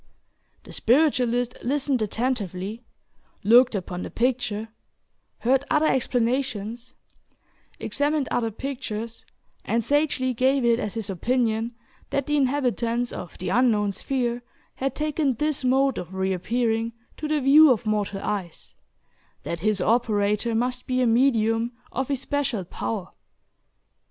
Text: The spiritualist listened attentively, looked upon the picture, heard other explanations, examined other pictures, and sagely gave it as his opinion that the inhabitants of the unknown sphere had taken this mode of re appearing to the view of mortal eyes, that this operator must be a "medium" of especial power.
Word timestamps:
The 0.63 0.71
spiritualist 0.73 1.55
listened 1.61 2.01
attentively, 2.01 2.81
looked 3.43 3.75
upon 3.75 4.01
the 4.01 4.09
picture, 4.09 4.69
heard 5.41 5.63
other 5.69 5.85
explanations, 5.85 6.95
examined 7.79 8.27
other 8.31 8.49
pictures, 8.49 9.27
and 9.63 9.85
sagely 9.85 10.33
gave 10.33 10.65
it 10.65 10.79
as 10.79 10.95
his 10.95 11.07
opinion 11.07 11.75
that 12.09 12.25
the 12.25 12.35
inhabitants 12.35 13.11
of 13.11 13.37
the 13.37 13.49
unknown 13.49 13.91
sphere 13.91 14.41
had 14.77 14.95
taken 14.95 15.35
this 15.35 15.63
mode 15.63 15.99
of 15.99 16.15
re 16.15 16.33
appearing 16.33 16.93
to 17.17 17.27
the 17.27 17.39
view 17.39 17.71
of 17.71 17.85
mortal 17.85 18.21
eyes, 18.23 18.73
that 19.43 19.59
this 19.59 19.79
operator 19.79 20.55
must 20.55 20.87
be 20.87 21.01
a 21.01 21.05
"medium" 21.05 21.73
of 21.91 22.09
especial 22.09 22.65
power. 22.65 23.09